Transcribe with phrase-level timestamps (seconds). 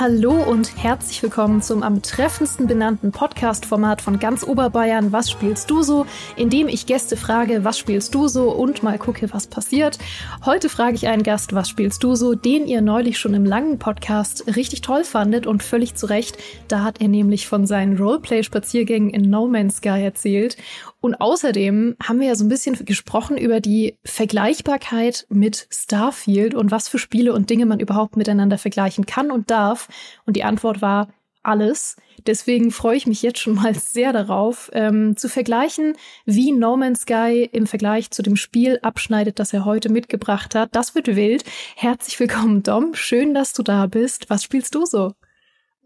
[0.00, 5.12] Hallo und herzlich willkommen zum am treffendsten benannten Podcast-Format von ganz Oberbayern.
[5.12, 6.06] Was spielst du so?
[6.36, 8.50] In dem ich Gäste frage, was spielst du so?
[8.50, 9.98] Und mal gucke, was passiert.
[10.46, 12.34] Heute frage ich einen Gast, was spielst du so?
[12.34, 16.38] Den ihr neulich schon im langen Podcast richtig toll fandet und völlig zu Recht.
[16.66, 20.56] Da hat er nämlich von seinen Roleplay-Spaziergängen in No Man's Sky erzählt.
[21.00, 26.70] Und außerdem haben wir ja so ein bisschen gesprochen über die Vergleichbarkeit mit Starfield und
[26.70, 29.88] was für Spiele und Dinge man überhaupt miteinander vergleichen kann und darf.
[30.26, 31.08] Und die Antwort war
[31.42, 31.96] alles.
[32.26, 35.94] Deswegen freue ich mich jetzt schon mal sehr darauf, ähm, zu vergleichen,
[36.26, 40.74] wie No Man's Sky im Vergleich zu dem Spiel abschneidet, das er heute mitgebracht hat.
[40.74, 41.44] Das wird wild.
[41.76, 42.94] Herzlich willkommen, Dom.
[42.94, 44.28] Schön, dass du da bist.
[44.28, 45.12] Was spielst du so?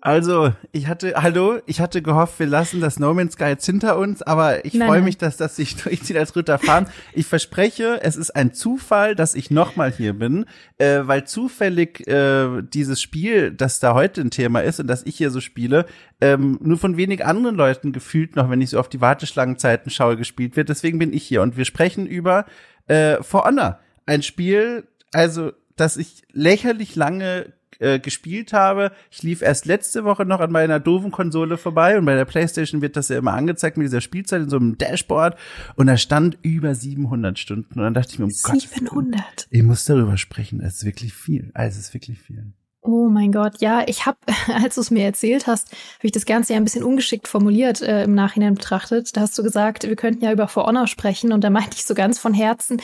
[0.06, 3.96] Also, ich hatte, hallo, ich hatte gehofft, wir lassen das No Man's Sky jetzt hinter
[3.96, 6.88] uns, aber ich freue mich, dass das sich durchzieht als Ritter fahren.
[7.14, 10.44] Ich verspreche, es ist ein Zufall, dass ich nochmal hier bin,
[10.76, 15.16] äh, weil zufällig äh, dieses Spiel, das da heute ein Thema ist und das ich
[15.16, 15.86] hier so spiele,
[16.20, 20.18] ähm, nur von wenig anderen Leuten gefühlt noch, wenn ich so auf die Warteschlangenzeiten schaue,
[20.18, 20.68] gespielt wird.
[20.68, 22.44] Deswegen bin ich hier und wir sprechen über
[22.88, 28.92] äh, For Honor, ein Spiel, also das ich lächerlich lange äh, gespielt habe.
[29.10, 32.82] Ich lief erst letzte Woche noch an meiner doofen Konsole vorbei und bei der PlayStation
[32.82, 35.36] wird das ja immer angezeigt mit dieser Spielzeit in so einem Dashboard
[35.76, 39.20] und da stand über 700 Stunden und dann dachte ich mir, um 700.
[39.20, 40.60] Gott, ich muss darüber sprechen.
[40.60, 41.50] Es ist wirklich viel.
[41.54, 42.52] Also es ist wirklich viel.
[42.86, 44.18] Oh mein Gott, ja, ich habe,
[44.62, 47.80] als du es mir erzählt hast, habe ich das Ganze ja ein bisschen ungeschickt formuliert
[47.80, 49.16] äh, im Nachhinein betrachtet.
[49.16, 51.86] Da hast du gesagt, wir könnten ja über For Honor sprechen und da meinte ich
[51.86, 52.82] so ganz von Herzen,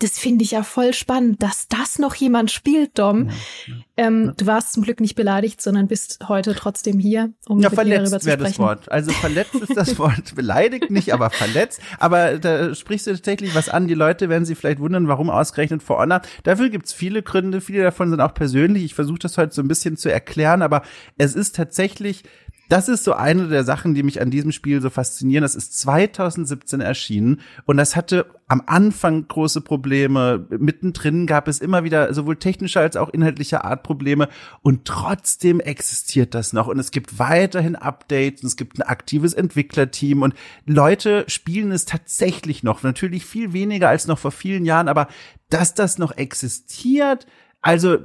[0.00, 3.26] das finde ich ja voll spannend, dass das noch jemand spielt, Dom.
[3.26, 3.32] Ja,
[3.66, 4.32] ja, ähm, ja.
[4.36, 8.00] Du warst zum Glück nicht beleidigt, sondern bist heute trotzdem hier, um ja, mit verletzt
[8.06, 8.44] darüber zu sprechen.
[8.44, 8.90] das Wort.
[8.90, 10.34] Also verletzt ist das Wort.
[10.34, 11.80] beleidigt nicht, aber verletzt.
[11.98, 13.86] Aber da sprichst du tatsächlich was an.
[13.86, 16.22] Die Leute werden sich vielleicht wundern, warum ausgerechnet For Honor.
[16.42, 17.60] Dafür gibt's viele Gründe.
[17.60, 18.84] Viele davon sind auch persönlich.
[18.84, 20.82] Ich versuche das heute so ein bisschen zu erklären, aber
[21.18, 22.24] es ist tatsächlich
[22.70, 25.42] das ist so eine der Sachen, die mich an diesem Spiel so faszinieren.
[25.42, 30.46] Das ist 2017 erschienen und das hatte am Anfang große Probleme.
[30.50, 34.28] Mittendrin gab es immer wieder sowohl technischer als auch inhaltlicher Art Probleme
[34.62, 39.34] und trotzdem existiert das noch und es gibt weiterhin Updates und es gibt ein aktives
[39.34, 42.84] Entwicklerteam und Leute spielen es tatsächlich noch.
[42.84, 45.08] Natürlich viel weniger als noch vor vielen Jahren, aber
[45.48, 47.26] dass das noch existiert,
[47.62, 47.98] also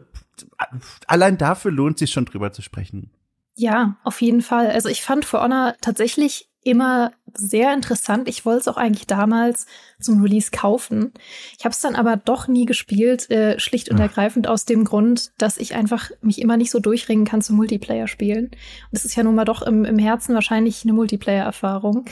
[1.05, 3.11] allein dafür lohnt sich schon drüber zu sprechen.
[3.55, 4.69] Ja, auf jeden Fall.
[4.69, 8.27] Also ich fand For Honor tatsächlich immer sehr interessant.
[8.27, 9.67] Ich wollte es auch eigentlich damals
[10.01, 11.13] zum Release kaufen.
[11.57, 15.31] Ich habe es dann aber doch nie gespielt, äh, schlicht und ergreifend aus dem Grund,
[15.37, 18.45] dass ich einfach mich immer nicht so durchringen kann zum Multiplayer spielen.
[18.45, 22.05] Und das ist ja nun mal doch im, im Herzen wahrscheinlich eine Multiplayer-Erfahrung.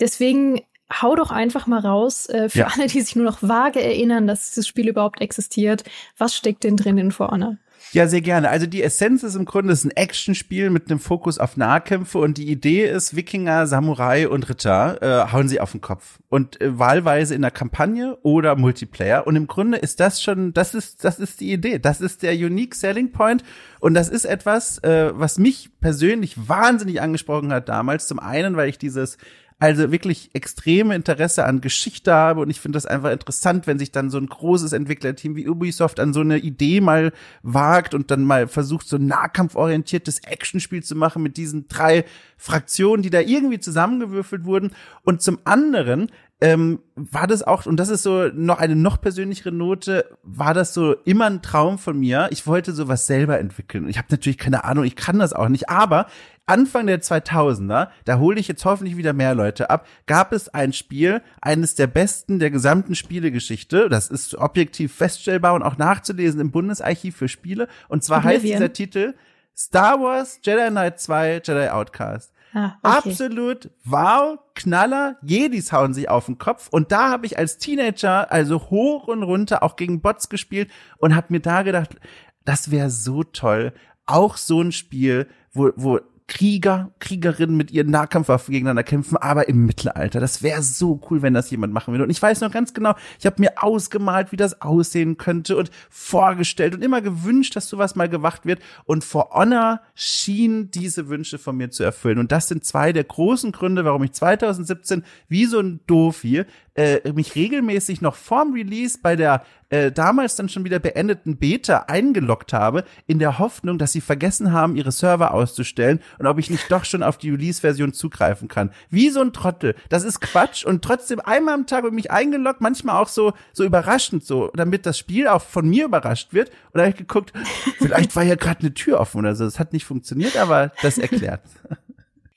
[0.00, 0.60] Deswegen
[0.92, 2.68] hau doch einfach mal raus, äh, für ja.
[2.74, 5.84] alle, die sich nur noch vage erinnern, dass dieses Spiel überhaupt existiert.
[6.18, 7.56] Was steckt denn drin in For Honor?
[7.92, 8.50] Ja, sehr gerne.
[8.50, 12.36] Also die Essenz ist im Grunde ist ein Actionspiel mit einem Fokus auf Nahkämpfe und
[12.36, 16.78] die Idee ist, Wikinger, Samurai und Ritter äh, hauen sie auf den Kopf und äh,
[16.78, 21.18] wahlweise in der Kampagne oder Multiplayer und im Grunde ist das schon, das ist das
[21.18, 23.44] ist die Idee, das ist der unique selling point
[23.80, 28.08] und das ist etwas, äh, was mich persönlich wahnsinnig angesprochen hat damals.
[28.08, 29.16] Zum einen, weil ich dieses
[29.58, 33.90] also wirklich extreme Interesse an Geschichte habe und ich finde das einfach interessant, wenn sich
[33.90, 37.12] dann so ein großes Entwicklerteam wie Ubisoft an so eine Idee mal
[37.42, 42.04] wagt und dann mal versucht, so ein nahkampforientiertes Actionspiel zu machen mit diesen drei
[42.36, 44.72] Fraktionen, die da irgendwie zusammengewürfelt wurden.
[45.04, 46.10] Und zum anderen
[46.42, 50.74] ähm, war das auch, und das ist so noch eine noch persönlichere Note, war das
[50.74, 52.28] so immer ein Traum von mir.
[52.30, 53.88] Ich wollte sowas selber entwickeln.
[53.88, 56.08] Ich habe natürlich keine Ahnung, ich kann das auch nicht, aber
[56.46, 60.72] Anfang der 2000er, da hole ich jetzt hoffentlich wieder mehr Leute ab, gab es ein
[60.72, 63.88] Spiel, eines der besten der gesamten Spielegeschichte.
[63.88, 67.66] Das ist objektiv feststellbar und auch nachzulesen im Bundesarchiv für Spiele.
[67.88, 68.42] Und zwar Oblivion.
[68.42, 69.14] heißt dieser Titel
[69.56, 72.32] Star Wars Jedi Knight 2 Jedi Outcast.
[72.54, 73.10] Ah, okay.
[73.10, 76.68] Absolut wow, Knaller, Jedis hauen sich auf den Kopf.
[76.70, 81.16] Und da habe ich als Teenager also hoch und runter auch gegen Bots gespielt und
[81.16, 81.96] habe mir da gedacht,
[82.44, 83.72] das wäre so toll.
[84.06, 89.64] Auch so ein Spiel, wo, wo Krieger, Kriegerinnen mit ihren Nahkampfwaffen gegeneinander kämpfen, aber im
[89.64, 90.18] Mittelalter.
[90.18, 92.02] Das wäre so cool, wenn das jemand machen würde.
[92.02, 95.70] Und ich weiß noch ganz genau, ich habe mir ausgemalt, wie das aussehen könnte und
[95.88, 98.60] vorgestellt und immer gewünscht, dass sowas mal gemacht wird.
[98.86, 102.18] Und For Honor schien diese Wünsche von mir zu erfüllen.
[102.18, 106.46] Und das sind zwei der großen Gründe, warum ich 2017 wie so ein Doof hier
[106.76, 111.84] äh, mich regelmäßig noch vorm Release bei der äh, damals dann schon wieder beendeten Beta
[111.88, 116.50] eingeloggt habe, in der Hoffnung, dass sie vergessen haben, ihre Server auszustellen und ob ich
[116.50, 118.70] nicht doch schon auf die Release-Version zugreifen kann.
[118.90, 119.74] Wie so ein Trottel.
[119.88, 123.64] Das ist Quatsch und trotzdem einmal am Tag ich mich eingeloggt, manchmal auch so, so
[123.64, 126.50] überraschend so, damit das Spiel auch von mir überrascht wird.
[126.72, 127.32] Und da habe ich geguckt,
[127.78, 129.44] vielleicht war ja gerade eine Tür offen oder so.
[129.44, 131.42] Das hat nicht funktioniert, aber das erklärt.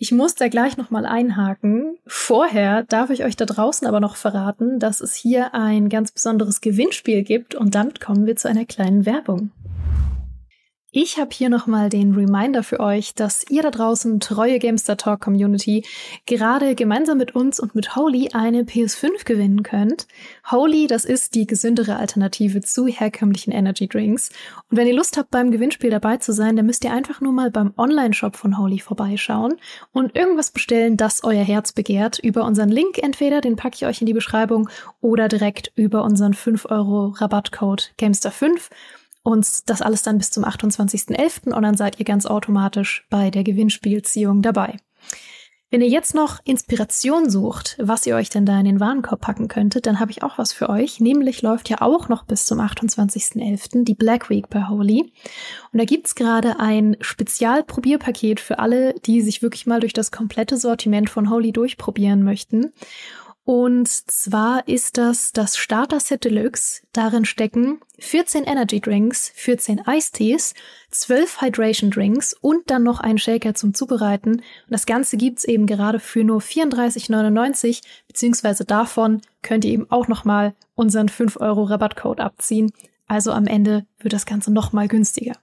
[0.01, 1.97] Ich muss da gleich nochmal einhaken.
[2.07, 6.61] Vorher darf ich euch da draußen aber noch verraten, dass es hier ein ganz besonderes
[6.61, 9.51] Gewinnspiel gibt und damit kommen wir zu einer kleinen Werbung.
[10.91, 15.21] Ich habe hier nochmal den Reminder für euch, dass ihr da draußen, treue Gamester Talk
[15.21, 15.85] Community,
[16.25, 20.07] gerade gemeinsam mit uns und mit Holy eine PS5 gewinnen könnt.
[20.49, 24.31] Holy, das ist die gesündere Alternative zu herkömmlichen Energy Drinks.
[24.71, 27.33] Und wenn ihr Lust habt, beim Gewinnspiel dabei zu sein, dann müsst ihr einfach nur
[27.33, 29.57] mal beim Online-Shop von Holy vorbeischauen
[29.93, 34.01] und irgendwas bestellen, das euer Herz begehrt, über unseren Link entweder, den packe ich euch
[34.01, 34.69] in die Beschreibung,
[35.01, 38.71] oder direkt über unseren 5 Euro Rabattcode Gamester5
[39.23, 41.53] und das alles dann bis zum 28.11.
[41.53, 44.77] und dann seid ihr ganz automatisch bei der Gewinnspielziehung dabei.
[45.71, 49.47] Wenn ihr jetzt noch Inspiration sucht, was ihr euch denn da in den Warenkorb packen
[49.47, 50.99] könntet, dann habe ich auch was für euch.
[50.99, 53.83] Nämlich läuft ja auch noch bis zum 28.11.
[53.83, 55.13] die Black Week bei Holy.
[55.71, 60.57] Und da gibt's gerade ein Spezialprobierpaket für alle, die sich wirklich mal durch das komplette
[60.57, 62.71] Sortiment von Holy durchprobieren möchten.
[63.51, 66.83] Und zwar ist das das Starter Set Deluxe.
[66.93, 70.53] Darin stecken 14 Energy Drinks, 14 Ice Teas,
[70.91, 74.33] 12 Hydration Drinks und dann noch ein Shaker zum Zubereiten.
[74.33, 80.07] Und das Ganze gibt's eben gerade für nur 34,99, beziehungsweise davon könnt ihr eben auch
[80.07, 82.71] nochmal unseren 5 Euro Rabattcode abziehen.
[83.07, 85.33] Also am Ende wird das Ganze nochmal günstiger.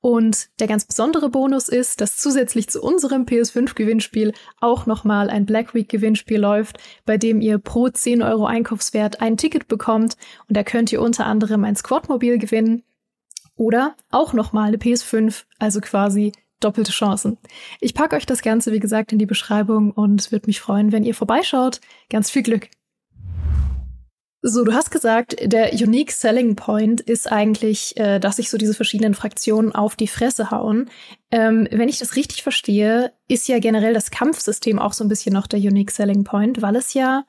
[0.00, 5.74] Und der ganz besondere Bonus ist, dass zusätzlich zu unserem PS5-Gewinnspiel auch nochmal ein Black
[5.74, 10.16] Week-Gewinnspiel läuft, bei dem ihr pro 10 Euro Einkaufswert ein Ticket bekommt.
[10.48, 12.82] Und da könnt ihr unter anderem ein Squadmobil gewinnen
[13.56, 17.38] oder auch nochmal eine PS5, also quasi doppelte Chancen.
[17.80, 21.04] Ich packe euch das Ganze, wie gesagt, in die Beschreibung und würde mich freuen, wenn
[21.04, 21.80] ihr vorbeischaut.
[22.10, 22.68] Ganz viel Glück!
[24.48, 28.74] So, du hast gesagt, der Unique Selling Point ist eigentlich, äh, dass sich so diese
[28.74, 30.88] verschiedenen Fraktionen auf die Fresse hauen.
[31.32, 35.32] Ähm, wenn ich das richtig verstehe, ist ja generell das Kampfsystem auch so ein bisschen
[35.32, 37.24] noch der Unique Selling Point, weil es ja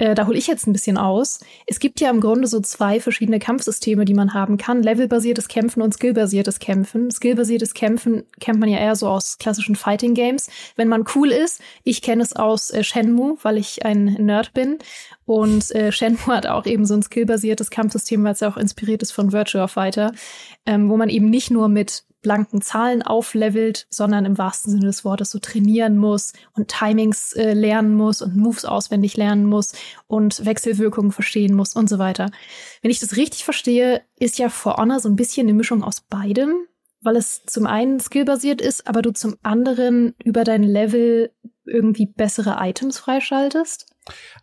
[0.00, 1.40] äh, da hole ich jetzt ein bisschen aus.
[1.66, 4.82] Es gibt ja im Grunde so zwei verschiedene Kampfsysteme, die man haben kann.
[4.82, 7.10] Levelbasiertes Kämpfen und skillbasiertes Kämpfen.
[7.10, 10.48] Skillbasiertes Kämpfen kennt man ja eher so aus klassischen Fighting Games.
[10.74, 14.78] Wenn man cool ist, ich kenne es aus äh, Shenmue, weil ich ein Nerd bin.
[15.26, 19.02] Und äh, Shenmue hat auch eben so ein skillbasiertes Kampfsystem, weil es ja auch inspiriert
[19.02, 20.12] ist von Virtua Fighter,
[20.64, 25.04] ähm, wo man eben nicht nur mit blanken Zahlen auflevelt, sondern im wahrsten Sinne des
[25.04, 29.72] Wortes so trainieren muss und Timings äh, lernen muss und Moves auswendig lernen muss
[30.06, 32.30] und Wechselwirkungen verstehen muss und so weiter.
[32.82, 36.00] Wenn ich das richtig verstehe, ist ja For Honor so ein bisschen eine Mischung aus
[36.00, 36.66] beidem,
[37.00, 41.32] weil es zum einen skillbasiert ist, aber du zum anderen über dein Level
[41.64, 43.86] irgendwie bessere Items freischaltest?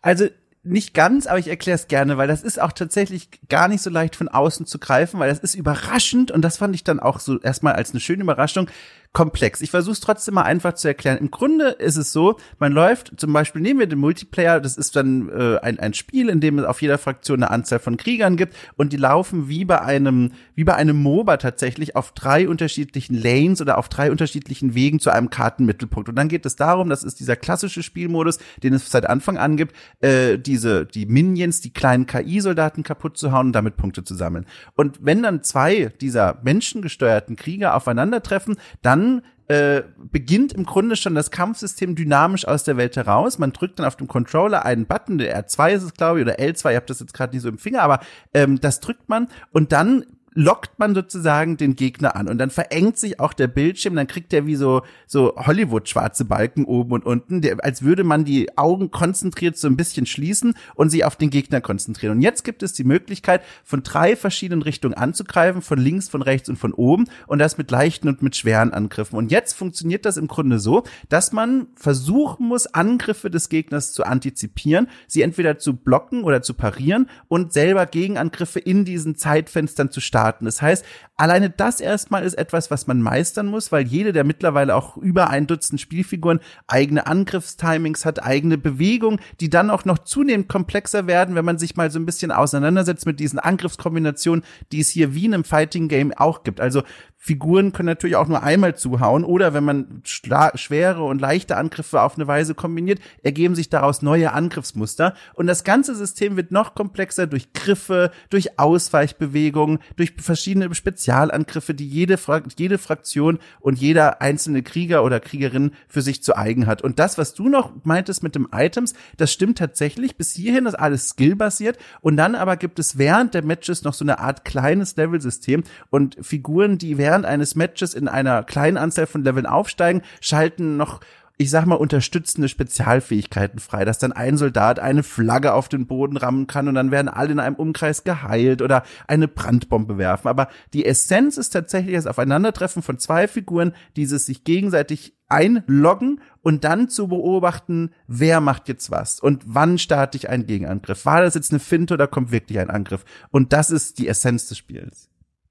[0.02, 0.28] Also
[0.68, 3.90] nicht ganz, aber ich erkläre es gerne, weil das ist auch tatsächlich gar nicht so
[3.90, 7.20] leicht von außen zu greifen, weil das ist überraschend und das fand ich dann auch
[7.20, 8.68] so erstmal als eine schöne Überraschung
[9.12, 9.60] komplex.
[9.62, 11.18] Ich versuche es trotzdem mal einfach zu erklären.
[11.18, 14.96] Im Grunde ist es so, man läuft, zum Beispiel nehmen wir den Multiplayer, das ist
[14.96, 18.36] dann äh, ein, ein Spiel, in dem es auf jeder Fraktion eine Anzahl von Kriegern
[18.36, 23.20] gibt und die laufen wie bei einem, wie bei einem MOBA tatsächlich auf drei unterschiedlichen
[23.20, 26.08] Lanes oder auf drei unterschiedlichen Wegen zu einem Kartenmittelpunkt.
[26.08, 29.56] Und dann geht es darum, das ist dieser klassische Spielmodus, den es seit Anfang an
[29.56, 34.14] gibt, äh, diese, die Minions, die kleinen KI-Soldaten kaputt zu hauen und damit Punkte zu
[34.14, 34.46] sammeln.
[34.76, 41.14] Und wenn dann zwei dieser menschengesteuerten Krieger aufeinandertreffen, dann dann äh, beginnt im Grunde schon
[41.14, 43.38] das Kampfsystem dynamisch aus der Welt heraus.
[43.38, 46.38] Man drückt dann auf dem Controller einen Button, der R2 ist es, glaube ich, oder
[46.38, 48.00] L2, ihr habt das jetzt gerade nicht so im Finger, aber
[48.34, 50.04] ähm, das drückt man und dann
[50.38, 54.32] lockt man sozusagen den Gegner an und dann verengt sich auch der Bildschirm, dann kriegt
[54.32, 58.56] er wie so so Hollywood schwarze Balken oben und unten, der, als würde man die
[58.56, 62.18] Augen konzentriert so ein bisschen schließen und sich auf den Gegner konzentrieren.
[62.18, 66.48] Und jetzt gibt es die Möglichkeit von drei verschiedenen Richtungen anzugreifen, von links, von rechts
[66.48, 69.16] und von oben und das mit leichten und mit schweren Angriffen.
[69.16, 74.04] Und jetzt funktioniert das im Grunde so, dass man versuchen muss, Angriffe des Gegners zu
[74.04, 80.00] antizipieren, sie entweder zu blocken oder zu parieren und selber Gegenangriffe in diesen Zeitfenstern zu
[80.00, 80.44] starten starten.
[80.44, 80.84] Das heißt,
[81.16, 85.30] alleine das erstmal ist etwas, was man meistern muss, weil jede der mittlerweile auch über
[85.30, 91.34] ein Dutzend Spielfiguren eigene Angriffstimings hat, eigene Bewegungen, die dann auch noch zunehmend komplexer werden,
[91.34, 95.24] wenn man sich mal so ein bisschen auseinandersetzt mit diesen Angriffskombinationen, die es hier wie
[95.24, 96.60] in einem Fighting Game auch gibt.
[96.60, 96.82] Also
[97.20, 102.14] Figuren können natürlich auch nur einmal zuhauen oder wenn man schwere und leichte Angriffe auf
[102.14, 107.26] eine Weise kombiniert, ergeben sich daraus neue Angriffsmuster und das ganze System wird noch komplexer
[107.26, 114.62] durch Griffe, durch Ausweichbewegungen, durch verschiedene Spezialangriffe, die jede, Fra jede Fraktion und jeder einzelne
[114.62, 116.82] Krieger oder Kriegerin für sich zu eigen hat.
[116.82, 120.16] Und das, was du noch meintest mit dem Items, das stimmt tatsächlich.
[120.16, 124.04] Bis hierhin ist alles skillbasiert und dann aber gibt es während der Matches noch so
[124.04, 129.24] eine Art kleines Level-System und Figuren, die während eines Matches in einer kleinen Anzahl von
[129.24, 131.00] Leveln aufsteigen, schalten noch
[131.40, 136.16] ich sag mal, unterstützende Spezialfähigkeiten frei, dass dann ein Soldat eine Flagge auf den Boden
[136.16, 140.26] rammen kann und dann werden alle in einem Umkreis geheilt oder eine Brandbombe werfen.
[140.26, 146.64] Aber die Essenz ist tatsächlich das Aufeinandertreffen von zwei Figuren, dieses sich gegenseitig einloggen und
[146.64, 151.06] dann zu beobachten, wer macht jetzt was und wann starte ich einen Gegenangriff.
[151.06, 153.04] War das jetzt eine Finte oder kommt wirklich ein Angriff?
[153.30, 155.08] Und das ist die Essenz des Spiels.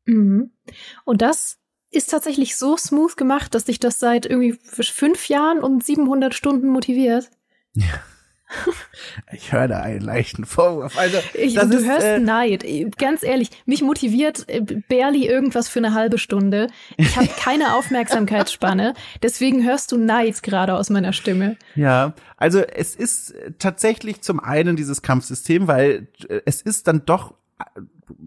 [0.07, 0.51] Mhm.
[1.05, 1.57] Und das
[1.91, 6.67] ist tatsächlich so smooth gemacht, dass dich das seit irgendwie fünf Jahren und 700 Stunden
[6.67, 7.29] motiviert.
[7.73, 7.85] Ja.
[9.33, 10.97] Ich höre da einen leichten Vorwurf.
[10.97, 12.65] Also, ich, du ist, hörst äh, Neid.
[12.97, 16.67] Ganz ehrlich, mich motiviert äh, barely irgendwas für eine halbe Stunde.
[16.95, 18.93] Ich habe keine Aufmerksamkeitsspanne.
[19.21, 21.57] Deswegen hörst du Neid gerade aus meiner Stimme.
[21.75, 27.33] Ja, also es ist tatsächlich zum einen dieses Kampfsystem, weil äh, es ist dann doch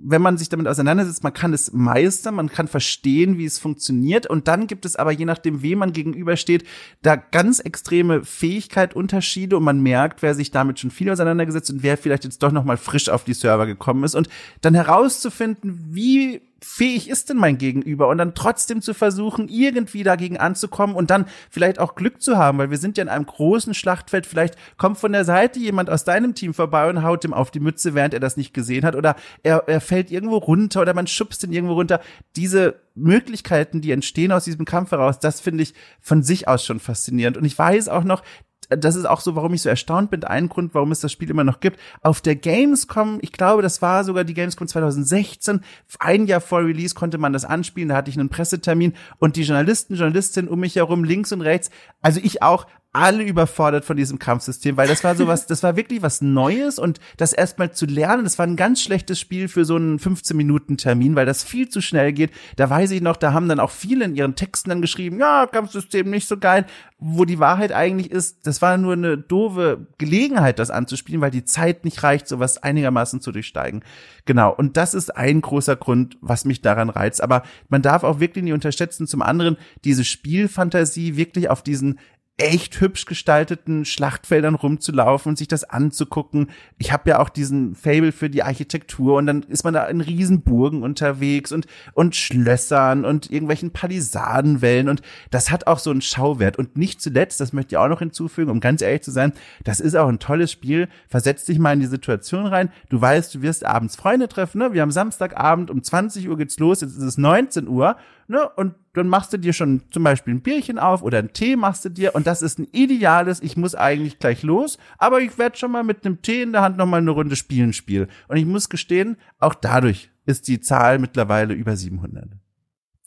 [0.02, 4.26] wenn man sich damit auseinandersetzt, man kann es meistern, man kann verstehen, wie es funktioniert.
[4.26, 6.64] Und dann gibt es aber je nachdem, wem man gegenübersteht,
[7.02, 11.96] da ganz extreme Fähigkeit-Unterschiede und man merkt, wer sich damit schon viel auseinandergesetzt und wer
[11.96, 14.14] vielleicht jetzt doch noch mal frisch auf die Server gekommen ist.
[14.14, 14.28] Und
[14.60, 18.08] dann herauszufinden, wie fähig ist denn mein Gegenüber?
[18.08, 22.58] Und dann trotzdem zu versuchen, irgendwie dagegen anzukommen und dann vielleicht auch Glück zu haben,
[22.58, 26.04] weil wir sind ja in einem großen Schlachtfeld, vielleicht kommt von der Seite jemand aus
[26.04, 28.94] deinem Team vorbei und haut ihm auf die Mütze, während er das nicht gesehen hat.
[28.94, 32.00] Oder er, er fällt irgendwo runter oder man schubst ihn irgendwo runter.
[32.36, 36.80] Diese Möglichkeiten, die entstehen aus diesem Kampf heraus, das finde ich von sich aus schon
[36.80, 37.36] faszinierend.
[37.36, 38.22] Und ich weiß auch noch,
[38.70, 40.24] das ist auch so, warum ich so erstaunt bin.
[40.24, 41.78] Ein Grund, warum es das Spiel immer noch gibt.
[42.02, 45.60] Auf der Gamescom, ich glaube, das war sogar die Gamescom 2016,
[45.98, 47.88] ein Jahr vor Release konnte man das anspielen.
[47.88, 51.70] Da hatte ich einen Pressetermin und die Journalisten, Journalistinnen um mich herum, links und rechts,
[52.00, 56.02] also ich auch, alle überfordert von diesem Kampfsystem, weil das war sowas, das war wirklich
[56.02, 59.76] was Neues und das erstmal zu lernen, das war ein ganz schlechtes Spiel für so
[59.76, 62.32] einen 15 Minuten Termin, weil das viel zu schnell geht.
[62.56, 65.46] Da weiß ich noch, da haben dann auch viele in ihren Texten dann geschrieben, ja,
[65.46, 66.66] Kampfsystem nicht so geil,
[66.98, 71.44] wo die Wahrheit eigentlich ist, das war nur eine doofe Gelegenheit, das anzuspielen, weil die
[71.44, 73.82] Zeit nicht reicht, sowas einigermaßen zu durchsteigen.
[74.26, 74.52] Genau.
[74.52, 77.22] Und das ist ein großer Grund, was mich daran reizt.
[77.22, 81.98] Aber man darf auch wirklich nicht unterschätzen, zum anderen diese Spielfantasie wirklich auf diesen
[82.40, 86.50] echt hübsch gestalteten Schlachtfeldern rumzulaufen und sich das anzugucken.
[86.78, 90.00] Ich habe ja auch diesen Fable für die Architektur und dann ist man da in
[90.00, 96.58] Riesenburgen unterwegs und und Schlössern und irgendwelchen Palisadenwellen und das hat auch so einen Schauwert
[96.58, 99.32] und nicht zuletzt, das möchte ich auch noch hinzufügen, um ganz ehrlich zu sein,
[99.64, 100.88] das ist auch ein tolles Spiel.
[101.08, 102.70] Versetz dich mal in die Situation rein.
[102.88, 104.72] Du weißt, du wirst abends Freunde treffen, ne?
[104.72, 107.96] Wir haben Samstagabend um 20 Uhr geht's los, jetzt ist es 19 Uhr
[108.30, 108.48] ne?
[108.48, 111.84] Und dann machst du dir schon zum Beispiel ein Bierchen auf oder einen Tee machst
[111.84, 115.56] du dir und das ist ein ideales, ich muss eigentlich gleich los, aber ich werde
[115.56, 118.08] schon mal mit einem Tee in der Hand noch mal eine Runde spielen spielen.
[118.28, 122.30] Und ich muss gestehen, auch dadurch ist die Zahl mittlerweile über 700.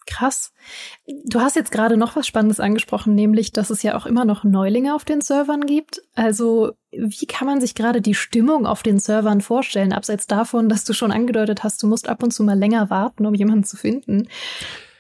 [0.05, 0.51] Krass.
[1.25, 4.43] Du hast jetzt gerade noch was Spannendes angesprochen, nämlich, dass es ja auch immer noch
[4.43, 6.01] Neulinge auf den Servern gibt.
[6.13, 10.83] Also, wie kann man sich gerade die Stimmung auf den Servern vorstellen, abseits davon, dass
[10.83, 13.77] du schon angedeutet hast, du musst ab und zu mal länger warten, um jemanden zu
[13.77, 14.27] finden?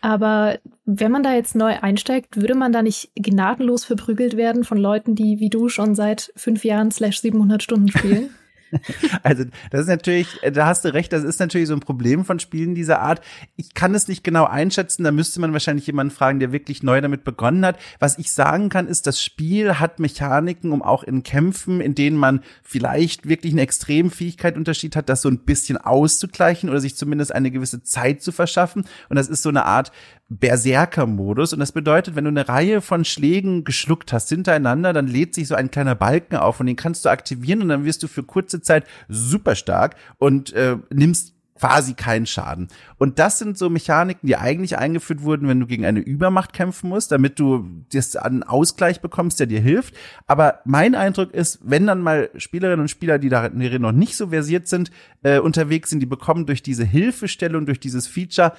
[0.03, 4.77] Aber wenn man da jetzt neu einsteigt, würde man da nicht gnadenlos verprügelt werden von
[4.77, 8.29] Leuten, die wie du schon seit fünf Jahren slash 700 Stunden spielen?
[9.23, 12.39] Also, das ist natürlich, da hast du recht, das ist natürlich so ein Problem von
[12.39, 13.21] Spielen dieser Art.
[13.55, 16.99] Ich kann es nicht genau einschätzen, da müsste man wahrscheinlich jemanden fragen, der wirklich neu
[16.99, 17.77] damit begonnen hat.
[17.99, 22.17] Was ich sagen kann, ist, das Spiel hat Mechaniken, um auch in Kämpfen, in denen
[22.17, 27.33] man vielleicht wirklich einen extremen Fähigkeitsunterschied hat, das so ein bisschen auszugleichen oder sich zumindest
[27.33, 28.85] eine gewisse Zeit zu verschaffen.
[29.09, 29.91] Und das ist so eine Art
[30.29, 31.53] Berserker-Modus.
[31.53, 35.47] Und das bedeutet, wenn du eine Reihe von Schlägen geschluckt hast hintereinander, dann lädt sich
[35.47, 38.23] so ein kleiner Balken auf und den kannst du aktivieren und dann wirst du für
[38.23, 42.67] kurze Zeit super stark und äh, nimmst quasi keinen Schaden.
[42.97, 46.89] Und das sind so Mechaniken, die eigentlich eingeführt wurden, wenn du gegen eine Übermacht kämpfen
[46.89, 49.95] musst, damit du das einen Ausgleich bekommst, der dir hilft.
[50.27, 54.27] Aber mein Eindruck ist, wenn dann mal Spielerinnen und Spieler, die darin noch nicht so
[54.27, 54.91] versiert sind,
[55.21, 58.53] äh, unterwegs sind, die bekommen durch diese Hilfestellung, durch dieses Feature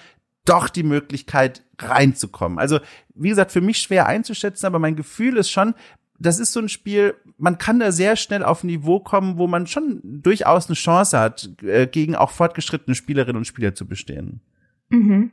[0.46, 2.58] doch die Möglichkeit reinzukommen.
[2.58, 2.80] Also,
[3.14, 5.74] wie gesagt, für mich schwer einzuschätzen, aber mein Gefühl ist schon,
[6.18, 9.46] das ist so ein Spiel, man kann da sehr schnell auf ein Niveau kommen, wo
[9.46, 14.40] man schon durchaus eine Chance hat, äh, gegen auch fortgeschrittene Spielerinnen und Spieler zu bestehen.
[14.88, 15.32] Mhm.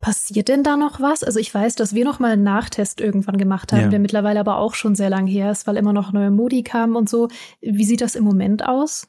[0.00, 1.22] Passiert denn da noch was?
[1.22, 3.88] Also ich weiß, dass wir noch mal einen Nachtest irgendwann gemacht haben, ja.
[3.88, 6.96] der mittlerweile aber auch schon sehr lang her ist, weil immer noch neue Modi kamen
[6.96, 7.28] und so.
[7.60, 9.06] Wie sieht das im Moment aus?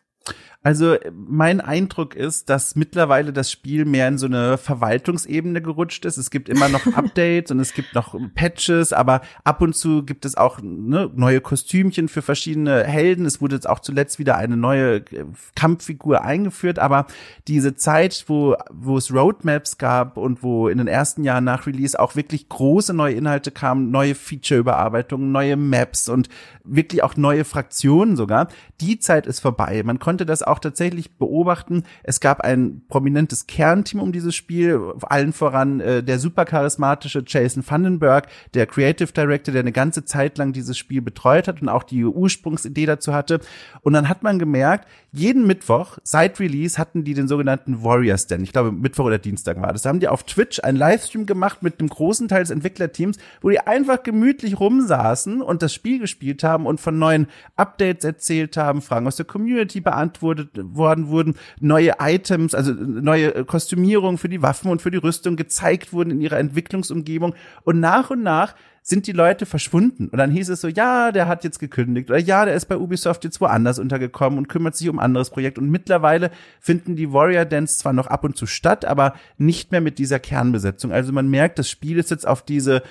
[0.64, 6.18] Also mein Eindruck ist, dass mittlerweile das Spiel mehr in so eine Verwaltungsebene gerutscht ist.
[6.18, 10.24] Es gibt immer noch Updates und es gibt noch Patches, aber ab und zu gibt
[10.24, 13.26] es auch ne, neue Kostümchen für verschiedene Helden.
[13.26, 15.26] Es wurde jetzt auch zuletzt wieder eine neue äh,
[15.56, 17.08] Kampffigur eingeführt, aber
[17.48, 22.00] diese Zeit, wo, wo es Roadmaps gab und wo in den ersten Jahren nach Release
[22.00, 26.30] auch wirklich große neue Inhalte kamen, neue Feature-Überarbeitungen, neue Maps und
[26.64, 28.48] wirklich auch neue Fraktionen sogar,
[28.80, 29.82] die Zeit ist vorbei.
[29.84, 31.84] Man konnte das auch tatsächlich beobachten.
[32.04, 37.64] Es gab ein prominentes Kernteam um dieses Spiel, allen voran äh, der super charismatische Jason
[37.68, 41.84] Vandenberg, der Creative Director, der eine ganze Zeit lang dieses Spiel betreut hat und auch
[41.84, 43.40] die Ursprungsidee dazu hatte.
[43.82, 48.44] Und dann hat man gemerkt, jeden Mittwoch seit Release hatten die den sogenannten Warriors Den.
[48.44, 49.82] Ich glaube, Mittwoch oder Dienstag war das.
[49.82, 53.50] Da haben die auf Twitch einen Livestream gemacht mit einem großen Teil des Entwicklerteams, wo
[53.50, 58.82] die einfach gemütlich rumsaßen und das Spiel gespielt haben und von neuen Updates erzählt haben,
[58.82, 64.42] Fragen aus der Community beantwortet beantwortet worden wurden, neue Items, also neue Kostümierungen für die
[64.42, 69.06] Waffen und für die Rüstung gezeigt wurden in ihrer Entwicklungsumgebung und nach und nach sind
[69.06, 70.08] die Leute verschwunden.
[70.08, 72.78] Und dann hieß es so, ja, der hat jetzt gekündigt oder ja, der ist bei
[72.78, 75.60] Ubisoft jetzt woanders untergekommen und kümmert sich um ein anderes Projekt.
[75.60, 79.82] Und mittlerweile finden die Warrior Dance zwar noch ab und zu statt, aber nicht mehr
[79.82, 80.92] mit dieser Kernbesetzung.
[80.92, 82.82] Also man merkt, das Spiel ist jetzt auf diese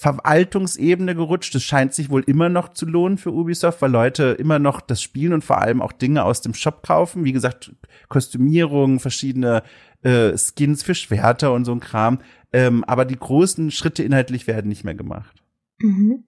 [0.00, 1.54] Verwaltungsebene gerutscht.
[1.54, 5.02] Es scheint sich wohl immer noch zu lohnen für Ubisoft, weil Leute immer noch das
[5.02, 7.24] spielen und vor allem auch Dinge aus dem Shop kaufen.
[7.24, 7.72] Wie gesagt,
[8.08, 9.62] Kostümierungen, verschiedene
[10.00, 12.20] äh, Skins für Schwerter und so ein Kram.
[12.50, 15.42] Ähm, aber die großen Schritte inhaltlich werden nicht mehr gemacht.
[15.80, 16.24] Mhm.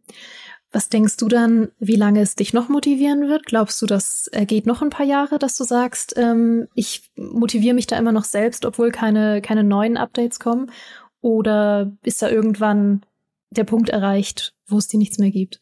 [0.70, 3.46] Was denkst du dann, wie lange es dich noch motivieren wird?
[3.46, 7.86] Glaubst du, das geht noch ein paar Jahre, dass du sagst, ähm, ich motiviere mich
[7.86, 10.70] da immer noch selbst, obwohl keine, keine neuen Updates kommen?
[11.22, 13.00] Oder ist da irgendwann
[13.52, 15.60] der Punkt erreicht, wo es dir nichts mehr gibt.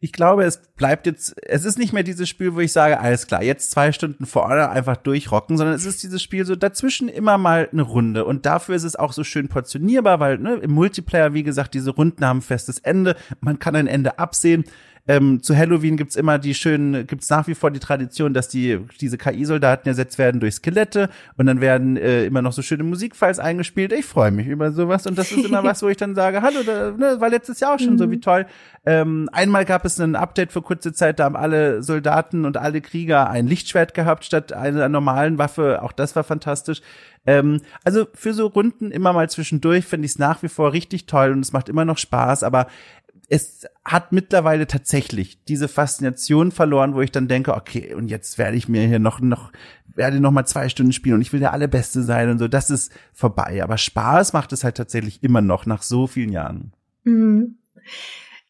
[0.00, 3.26] Ich glaube, es bleibt jetzt, es ist nicht mehr dieses Spiel, wo ich sage, alles
[3.26, 7.38] klar, jetzt zwei Stunden vorne einfach durchrocken, sondern es ist dieses Spiel so dazwischen immer
[7.38, 8.24] mal eine Runde.
[8.24, 11.90] Und dafür ist es auch so schön portionierbar, weil ne, im Multiplayer, wie gesagt, diese
[11.90, 13.14] Runden haben festes Ende.
[13.40, 14.64] Man kann ein Ende absehen.
[15.08, 18.78] Ähm, zu Halloween gibt's immer die schönen, gibt's nach wie vor die Tradition, dass die
[19.00, 23.40] diese KI-Soldaten ersetzt werden durch Skelette und dann werden äh, immer noch so schöne Musikfiles
[23.40, 23.92] eingespielt.
[23.92, 26.60] Ich freue mich über sowas und das ist immer was, wo ich dann sage, hallo,
[26.64, 27.98] da, ne, war letztes Jahr auch schon mhm.
[27.98, 28.46] so, wie toll.
[28.86, 32.80] Ähm, einmal gab es ein Update für kurze Zeit, da haben alle Soldaten und alle
[32.80, 35.82] Krieger ein Lichtschwert gehabt statt einer normalen Waffe.
[35.82, 36.80] Auch das war fantastisch.
[37.24, 41.06] Ähm, also für so Runden immer mal zwischendurch finde ich es nach wie vor richtig
[41.06, 42.66] toll und es macht immer noch Spaß, aber
[43.32, 48.58] es hat mittlerweile tatsächlich diese Faszination verloren, wo ich dann denke, okay, und jetzt werde
[48.58, 49.52] ich mir hier noch, noch,
[49.86, 52.46] werde noch mal zwei Stunden spielen und ich will der allerbeste sein und so.
[52.46, 53.62] Das ist vorbei.
[53.62, 56.74] Aber Spaß macht es halt tatsächlich immer noch nach so vielen Jahren.
[57.04, 57.56] Mhm.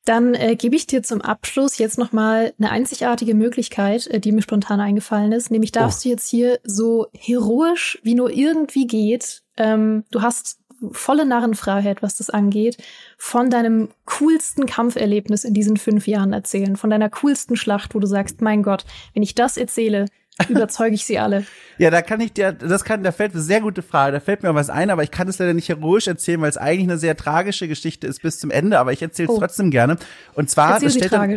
[0.05, 4.33] Dann äh, gebe ich dir zum Abschluss jetzt noch mal eine einzigartige Möglichkeit, äh, die
[4.33, 5.53] mir spontan eingefallen ist.
[5.53, 6.03] Nämlich darfst oh.
[6.03, 9.45] du jetzt hier so heroisch wie nur irgendwie geht.
[9.57, 10.59] Ähm, du hast
[10.91, 12.79] volle Narrenfreiheit, was das angeht,
[13.17, 18.07] von deinem coolsten Kampferlebnis in diesen fünf Jahren erzählen, von deiner coolsten Schlacht, wo du
[18.07, 20.07] sagst, mein Gott, wenn ich das erzähle,
[20.49, 21.45] überzeuge ich sie alle.
[21.79, 24.43] ja, da kann ich dir, das kann, da fällt eine sehr gute Frage, da fällt
[24.43, 26.99] mir was ein, aber ich kann es leider nicht heroisch erzählen, weil es eigentlich eine
[26.99, 29.39] sehr tragische Geschichte ist bis zum Ende, aber ich erzähle es oh.
[29.39, 29.97] trotzdem gerne.
[30.35, 31.31] Und zwar, das stellt, dann,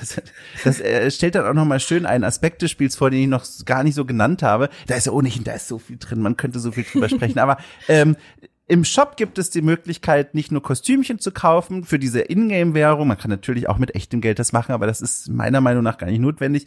[0.00, 0.22] das,
[0.64, 3.44] das äh, stellt dann auch nochmal schön einen Aspekt des Spiels vor, den ich noch
[3.64, 4.68] gar nicht so genannt habe.
[4.86, 7.38] Da ist ja ohnehin, da ist so viel drin, man könnte so viel drüber sprechen,
[7.40, 8.16] aber ähm,
[8.70, 13.08] im Shop gibt es die Möglichkeit, nicht nur Kostümchen zu kaufen für diese Ingame-Währung.
[13.08, 15.98] Man kann natürlich auch mit echtem Geld das machen, aber das ist meiner Meinung nach
[15.98, 16.66] gar nicht notwendig.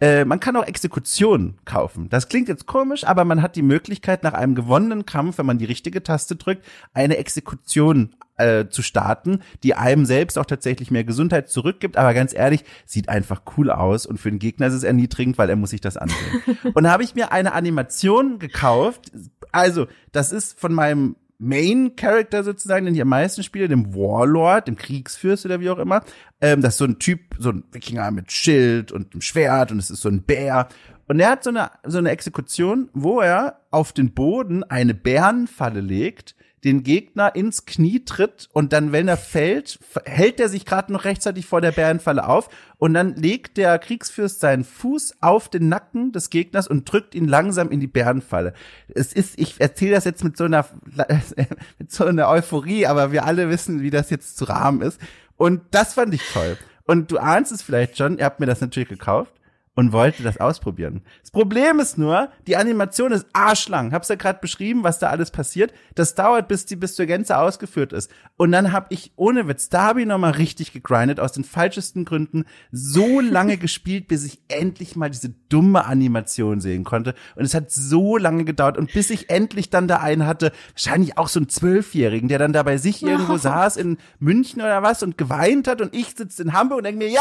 [0.00, 2.08] Äh, man kann auch Exekutionen kaufen.
[2.08, 5.58] Das klingt jetzt komisch, aber man hat die Möglichkeit, nach einem gewonnenen Kampf, wenn man
[5.58, 11.04] die richtige Taste drückt, eine Exekution äh, zu starten, die einem selbst auch tatsächlich mehr
[11.04, 11.96] Gesundheit zurückgibt.
[11.96, 15.50] Aber ganz ehrlich, sieht einfach cool aus und für den Gegner ist es erniedrigend, weil
[15.50, 16.42] er muss sich das ansehen.
[16.74, 19.12] und da habe ich mir eine Animation gekauft.
[19.52, 24.68] Also, das ist von meinem Main Character sozusagen, den ich am meisten spiele, dem Warlord,
[24.68, 26.02] dem Kriegsfürst oder wie auch immer.
[26.40, 29.78] Ähm, das ist so ein Typ, so ein Wikinger mit Schild und einem Schwert und
[29.78, 30.68] es ist so ein Bär.
[31.06, 35.80] Und er hat so eine, so eine Exekution, wo er auf den Boden eine Bärenfalle
[35.80, 40.92] legt, den Gegner ins Knie tritt und dann, wenn er fällt, hält er sich gerade
[40.92, 42.48] noch rechtzeitig vor der Bärenfalle auf
[42.78, 47.28] und dann legt der Kriegsfürst seinen Fuß auf den Nacken des Gegners und drückt ihn
[47.28, 48.54] langsam in die Bärenfalle.
[48.88, 50.66] Es ist, ich erzähle das jetzt mit so einer,
[51.78, 55.00] mit so einer Euphorie, aber wir alle wissen, wie das jetzt zu rahmen ist.
[55.36, 56.56] Und das fand ich toll.
[56.86, 59.32] Und du ahnst es vielleicht schon, ihr habt mir das natürlich gekauft.
[59.76, 61.02] Und wollte das ausprobieren.
[61.20, 63.92] Das Problem ist nur, die Animation ist arschlang.
[63.92, 65.72] Hab's ja gerade beschrieben, was da alles passiert.
[65.94, 68.10] Das dauert, bis die bis zur Gänze ausgeführt ist.
[68.36, 71.44] Und dann hab ich ohne Witz, da hab ich noch mal richtig gegrindet aus den
[71.44, 77.14] falschesten Gründen, so lange gespielt, bis ich endlich mal diese dumme Animation sehen konnte.
[77.34, 81.18] Und es hat so lange gedauert und bis ich endlich dann da einen hatte, wahrscheinlich
[81.18, 85.02] auch so einen Zwölfjährigen, der dann da bei sich irgendwo saß in München oder was
[85.02, 87.20] und geweint hat und ich sitze in Hamburg und denke mir, ja,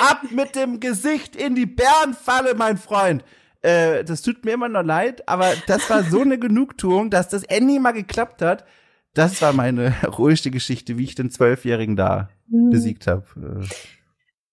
[0.00, 3.24] Ab mit dem Gesicht in die Bärenfalle, mein Freund.
[3.62, 7.42] Äh, das tut mir immer noch leid, aber das war so eine Genugtuung, dass das
[7.44, 8.64] endlich mal geklappt hat.
[9.14, 12.70] Das war meine ruhigste Geschichte, wie ich den Zwölfjährigen da mhm.
[12.70, 13.24] besiegt habe.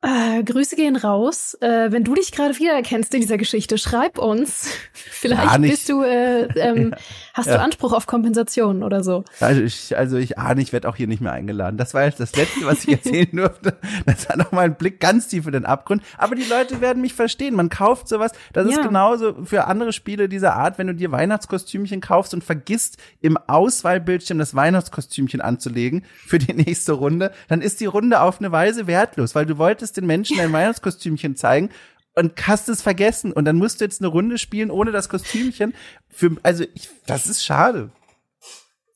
[0.05, 1.57] Äh, Grüße gehen raus.
[1.61, 4.69] Äh, wenn du dich gerade wiedererkennst in dieser Geschichte, schreib uns.
[4.93, 6.93] Vielleicht bist du, äh, ähm,
[7.33, 7.57] hast ja.
[7.57, 9.23] du Anspruch auf Kompensation oder so.
[9.39, 11.77] Also ich, also ich ahne, ich werde auch hier nicht mehr eingeladen.
[11.77, 13.77] Das war jetzt das Letzte, was ich erzählen durfte.
[14.05, 16.03] Das war nochmal ein Blick ganz tief in den Abgrund.
[16.19, 17.55] Aber die Leute werden mich verstehen.
[17.55, 18.31] Man kauft sowas.
[18.53, 18.77] Das ja.
[18.77, 23.37] ist genauso für andere Spiele dieser Art, wenn du dir Weihnachtskostümchen kaufst und vergisst, im
[23.37, 28.85] Auswahlbildschirm das Weihnachtskostümchen anzulegen für die nächste Runde, dann ist die Runde auf eine Weise
[28.85, 31.69] wertlos, weil du wolltest den Menschen ein Weihnachtskostümchen zeigen
[32.15, 35.73] und hast es vergessen und dann musst du jetzt eine Runde spielen ohne das Kostümchen.
[36.09, 37.91] Für, also ich, das ist schade.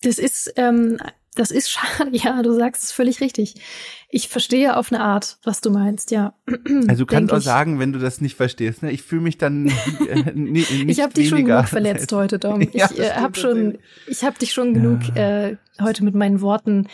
[0.01, 0.97] Das ist, ähm,
[1.39, 2.09] das ist schade.
[2.19, 3.55] Ja, du sagst es völlig richtig.
[4.09, 6.33] Ich verstehe auf eine Art, was du meinst, ja.
[6.87, 8.83] Also du kannst auch sagen, wenn du das nicht verstehst.
[8.83, 8.91] Ne?
[8.91, 9.67] Ich fühle mich dann
[10.09, 12.61] äh, nicht Ich habe dich schon genug verletzt heute, Dom.
[12.73, 15.47] Ich ja, äh, habe schon, ich habe dich schon genug ja.
[15.47, 16.87] äh, heute mit meinen Worten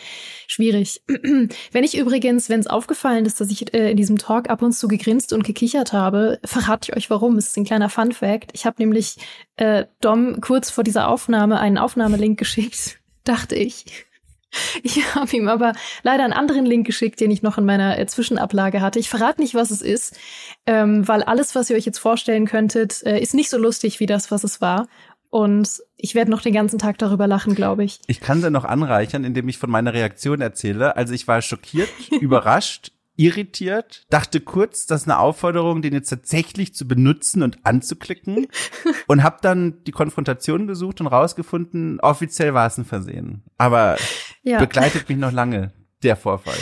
[0.46, 1.02] schwierig.
[1.72, 4.72] wenn ich übrigens, wenn es aufgefallen ist, dass ich äh, in diesem Talk ab und
[4.72, 7.36] zu gegrinst und gekichert habe, verrate ich euch warum.
[7.36, 8.50] Es ist ein kleiner Fun Fact.
[8.52, 9.16] Ich habe nämlich
[9.56, 14.05] äh, Dom kurz vor dieser Aufnahme einen Aufnahmelink geschickt, dachte ich.
[14.82, 18.06] Ich habe ihm aber leider einen anderen Link geschickt, den ich noch in meiner äh,
[18.06, 18.98] Zwischenablage hatte.
[18.98, 20.18] Ich verrate nicht, was es ist,
[20.66, 24.06] ähm, weil alles, was ihr euch jetzt vorstellen könntet, äh, ist nicht so lustig wie
[24.06, 24.86] das, was es war.
[25.30, 28.00] Und ich werde noch den ganzen Tag darüber lachen, glaube ich.
[28.06, 30.96] Ich kann sie noch anreichern, indem ich von meiner Reaktion erzähle.
[30.96, 31.88] Also ich war schockiert,
[32.20, 38.46] überrascht, irritiert, dachte kurz, das ist eine Aufforderung, den jetzt tatsächlich zu benutzen und anzuklicken
[39.06, 43.42] und habe dann die Konfrontation gesucht und rausgefunden, offiziell war es ein Versehen.
[43.56, 43.96] Aber
[44.42, 44.58] ja.
[44.58, 46.54] begleitet mich noch lange, der Vorfall.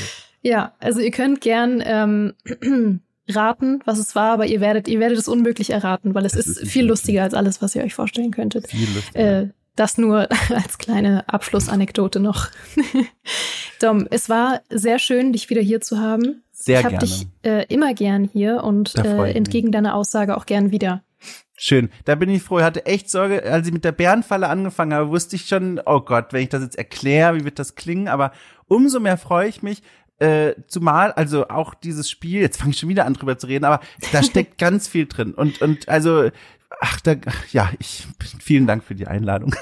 [0.43, 2.35] Ja, also ihr könnt gern ähm,
[3.29, 6.47] raten, was es war, aber ihr werdet, ihr werdet es unmöglich erraten, weil es, es
[6.47, 8.69] ist, ist viel lustiger als alles, was ihr euch vorstellen könntet.
[8.69, 9.43] Viel lustiger.
[9.43, 12.49] Äh, das nur als kleine Abschlussanekdote noch.
[13.81, 16.44] Dom, es war sehr schön, dich wieder hier zu haben.
[16.55, 17.05] Sehr ich gerne.
[17.05, 19.73] Ich habe dich äh, immer gern hier und äh, entgegen mich.
[19.73, 21.03] deiner Aussage auch gern wieder.
[21.57, 21.91] Schön.
[22.05, 22.59] Da bin ich froh.
[22.59, 26.01] Ich hatte echt Sorge, als ich mit der Bärenfalle angefangen habe, wusste ich schon, oh
[26.01, 28.09] Gott, wenn ich das jetzt erkläre, wie wird das klingen?
[28.09, 28.33] Aber
[28.67, 29.83] umso mehr freue ich mich,
[30.19, 33.65] äh, zumal, also auch dieses Spiel, jetzt fange ich schon wieder an drüber zu reden,
[33.65, 33.81] aber
[34.13, 35.35] da steckt ganz viel drin.
[35.35, 36.31] Und, und also,
[36.81, 37.15] ach, da,
[37.51, 38.07] ja, ich,
[38.41, 39.55] vielen Dank für die Einladung.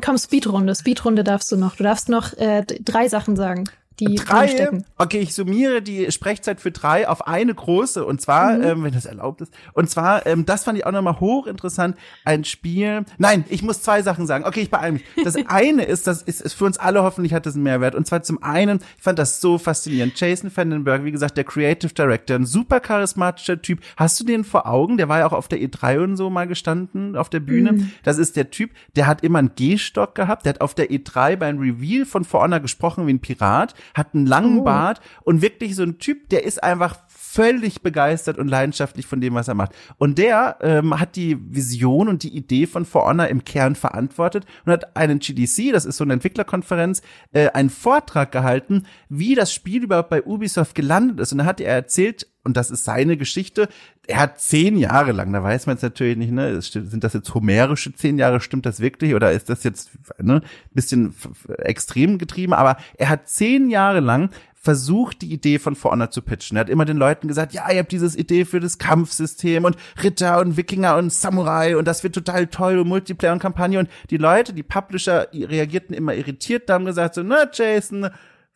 [0.00, 0.74] Komm, Speedrunde.
[0.74, 1.76] Speedrunde darfst du noch.
[1.76, 3.64] Du darfst noch äh, drei Sachen sagen
[4.00, 8.64] die drei, Okay, ich summiere die Sprechzeit für drei auf eine große und zwar, mhm.
[8.64, 9.52] ähm, wenn das erlaubt ist.
[9.72, 13.04] Und zwar, ähm, das fand ich auch nochmal hochinteressant, ein Spiel.
[13.18, 14.44] Nein, ich muss zwei Sachen sagen.
[14.44, 15.04] Okay, ich beeile mich.
[15.24, 17.94] Das eine ist, das ist, ist für uns alle hoffentlich hat das einen Mehrwert.
[17.94, 20.18] Und zwar zum einen, ich fand das so faszinierend.
[20.18, 23.80] Jason Vandenberg, wie gesagt, der Creative Director, ein super charismatischer Typ.
[23.96, 24.96] Hast du den vor Augen?
[24.96, 27.72] Der war ja auch auf der E3 und so mal gestanden, auf der Bühne.
[27.72, 27.92] Mhm.
[28.02, 30.46] Das ist der Typ, der hat immer einen Gehstock gehabt.
[30.46, 34.14] Der hat auf der E3 beim Reveal von For Honor gesprochen wie ein Pirat hat
[34.14, 34.64] einen langen oh.
[34.64, 39.34] Bart und wirklich so ein Typ, der ist einfach völlig begeistert und leidenschaftlich von dem,
[39.34, 39.72] was er macht.
[39.96, 44.44] Und der ähm, hat die Vision und die Idee von For Honor im Kern verantwortet
[44.66, 47.00] und hat einen GDC, das ist so eine Entwicklerkonferenz,
[47.32, 51.32] äh, einen Vortrag gehalten, wie das Spiel überhaupt bei Ubisoft gelandet ist.
[51.32, 53.68] Und da hat er erzählt, und das ist seine Geschichte.
[54.06, 57.34] Er hat zehn Jahre lang, da weiß man jetzt natürlich nicht, ne, sind das jetzt
[57.34, 61.14] homerische zehn Jahre, stimmt das wirklich oder ist das jetzt ne, bisschen
[61.58, 62.52] extrem getrieben?
[62.52, 64.30] Aber er hat zehn Jahre lang
[64.62, 66.56] versucht, die Idee von For Honor zu pitchen.
[66.56, 69.76] Er hat immer den Leuten gesagt, ja, ihr habt dieses Idee für das Kampfsystem und
[70.02, 73.88] Ritter und Wikinger und Samurai und das wird total toll und Multiplayer und Kampagne und
[74.10, 78.08] die Leute, die Publisher reagierten immer irritiert, da haben gesagt so, na Jason,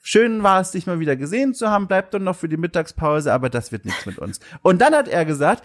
[0.09, 1.89] Schön war es, dich mal wieder gesehen zu haben.
[1.89, 4.39] Bleib doch noch für die Mittagspause, aber das wird nichts mit uns.
[4.63, 5.65] Und dann hat er gesagt,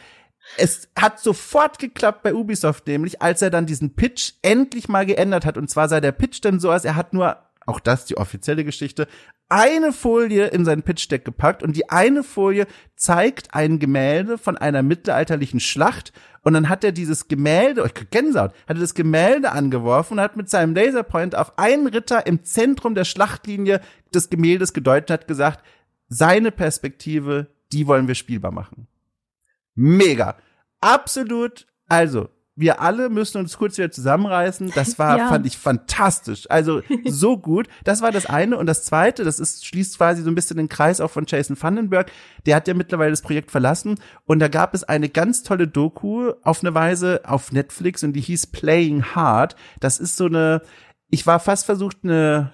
[0.57, 5.45] es hat sofort geklappt bei Ubisoft, nämlich als er dann diesen Pitch endlich mal geändert
[5.45, 5.59] hat.
[5.59, 8.65] Und zwar sah der Pitch dann so aus, er hat nur, auch das die offizielle
[8.65, 9.07] Geschichte,
[9.47, 14.81] eine Folie in sein Pitch-Deck gepackt und die eine Folie zeigt ein Gemälde von einer
[14.81, 18.95] mittelalterlichen Schlacht und dann hat er dieses Gemälde, oh, ich krieg Gänsehaut, hat er das
[18.95, 23.81] Gemälde angeworfen und hat mit seinem Laserpoint auf einen Ritter im Zentrum der Schlachtlinie
[24.13, 25.65] des Gemäldes gedeutet hat gesagt,
[26.07, 28.87] seine Perspektive, die wollen wir spielbar machen.
[29.75, 30.35] Mega.
[30.81, 31.67] Absolut.
[31.87, 34.71] Also, wir alle müssen uns kurz wieder zusammenreißen.
[34.75, 35.29] Das war, ja.
[35.29, 36.49] fand ich fantastisch.
[36.49, 37.67] Also so gut.
[37.83, 38.57] Das war das eine.
[38.57, 41.61] Und das zweite, das ist, schließt quasi so ein bisschen den Kreis auch von Jason
[41.61, 42.11] Vandenberg.
[42.45, 43.99] Der hat ja mittlerweile das Projekt verlassen.
[44.25, 48.21] Und da gab es eine ganz tolle Doku auf eine Weise auf Netflix und die
[48.21, 49.55] hieß Playing Hard.
[49.79, 50.61] Das ist so eine,
[51.09, 52.53] ich war fast versucht, eine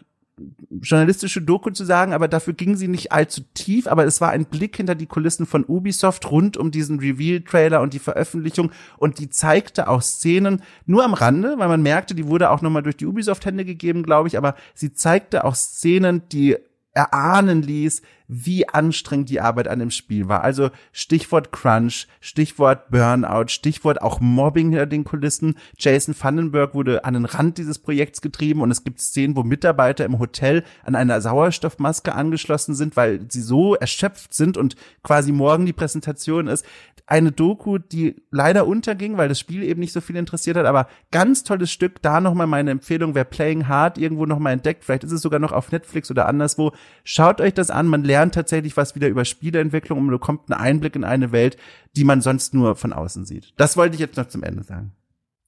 [0.82, 4.46] journalistische Doku zu sagen, aber dafür ging sie nicht allzu tief, aber es war ein
[4.46, 8.72] Blick hinter die Kulissen von Ubisoft rund um diesen Reveal-Trailer und die Veröffentlichung.
[8.98, 12.84] Und die zeigte auch Szenen nur am Rande, weil man merkte, die wurde auch nochmal
[12.84, 16.58] durch die Ubisoft-Hände gegeben, glaube ich, aber sie zeigte auch Szenen, die
[16.94, 20.44] erahnen ließ, wie anstrengend die Arbeit an dem Spiel war.
[20.44, 25.56] Also Stichwort Crunch, Stichwort Burnout, Stichwort auch Mobbing hinter den Kulissen.
[25.78, 30.04] Jason Vandenberg wurde an den Rand dieses Projekts getrieben und es gibt Szenen, wo Mitarbeiter
[30.06, 35.66] im Hotel an einer Sauerstoffmaske angeschlossen sind, weil sie so erschöpft sind und quasi morgen
[35.66, 36.66] die Präsentation ist.
[37.06, 40.88] Eine Doku, die leider unterging, weil das Spiel eben nicht so viel interessiert hat, aber
[41.12, 42.02] ganz tolles Stück.
[42.02, 45.54] Da nochmal meine Empfehlung, wer Playing Hard irgendwo nochmal entdeckt, vielleicht ist es sogar noch
[45.54, 46.74] auf Netflix oder anderswo.
[47.06, 50.60] Schaut euch das an, man lernt lernt tatsächlich was wieder über Spieleentwicklung und bekommt einen
[50.60, 51.56] Einblick in eine Welt,
[51.96, 53.54] die man sonst nur von außen sieht.
[53.58, 54.92] Das wollte ich jetzt noch zum Ende sagen.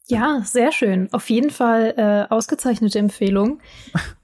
[0.05, 1.11] Ja, sehr schön.
[1.11, 3.59] Auf jeden Fall äh, ausgezeichnete Empfehlung.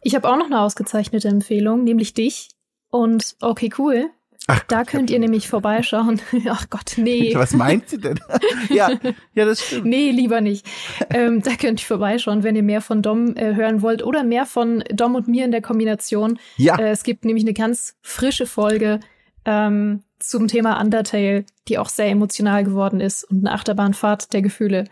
[0.01, 2.49] Ich habe auch noch eine ausgezeichnete Empfehlung, nämlich dich.
[2.89, 4.11] Und okay, cool.
[4.47, 6.21] Ach, da Gott, könnt ihr nämlich vorbeischauen.
[6.49, 7.31] Ach Gott, nee.
[7.35, 8.19] Was meint sie denn?
[8.69, 8.91] ja,
[9.33, 9.85] ja, das stimmt.
[9.85, 10.65] Nee, lieber nicht.
[11.09, 14.45] ähm, da könnt ihr vorbeischauen, wenn ihr mehr von Dom äh, hören wollt oder mehr
[14.45, 16.39] von Dom und mir in der Kombination.
[16.57, 16.77] Ja.
[16.77, 18.99] Äh, es gibt nämlich eine ganz frische Folge
[19.45, 24.85] ähm, zum Thema Undertale, die auch sehr emotional geworden ist und eine Achterbahnfahrt der Gefühle.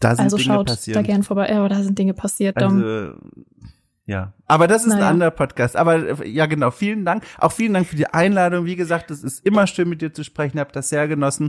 [0.00, 0.96] Da sind also Dinge schaut passiert.
[0.96, 1.48] da gern vorbei.
[1.48, 2.82] Ja, da sind Dinge passiert, Dom.
[2.82, 3.14] Also,
[4.12, 5.06] ja, aber das ist naja.
[5.06, 5.76] ein anderer Podcast.
[5.76, 6.70] Aber ja, genau.
[6.70, 7.24] Vielen Dank.
[7.38, 8.66] Auch vielen Dank für die Einladung.
[8.66, 10.60] Wie gesagt, es ist immer schön mit dir zu sprechen.
[10.60, 11.48] Hab das sehr genossen.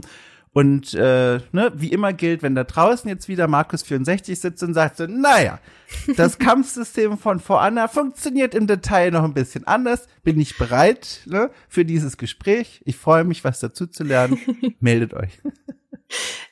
[0.54, 4.72] Und äh, ne, wie immer gilt, wenn da draußen jetzt wieder Markus 64 sitzt und
[4.72, 5.58] sagt so, naja,
[6.16, 10.06] das Kampfsystem von Honor funktioniert im Detail noch ein bisschen anders.
[10.22, 12.80] Bin ich bereit ne, für dieses Gespräch?
[12.84, 14.38] Ich freue mich, was dazu zu lernen.
[14.80, 15.42] Meldet euch.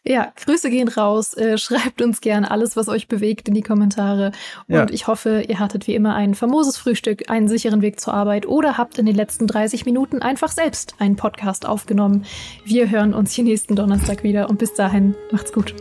[0.05, 1.35] Ja, Grüße gehen raus.
[1.35, 4.33] Äh, schreibt uns gerne alles, was euch bewegt, in die Kommentare.
[4.69, 4.87] Und ja.
[4.91, 8.79] ich hoffe, ihr hattet wie immer ein famoses Frühstück, einen sicheren Weg zur Arbeit oder
[8.79, 12.25] habt in den letzten 30 Minuten einfach selbst einen Podcast aufgenommen.
[12.65, 15.75] Wir hören uns hier nächsten Donnerstag wieder und bis dahin macht's gut.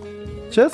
[0.51, 0.73] Tschüss.